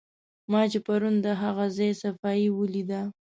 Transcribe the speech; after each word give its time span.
ما 0.51 0.61
چې 0.71 0.79
پرون 0.87 1.15
د 1.25 1.27
هغه 1.41 1.65
ځای 1.77 1.91
صفایي 2.03 2.47
ولیده. 2.53 3.01